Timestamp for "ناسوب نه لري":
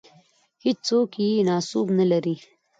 1.49-2.35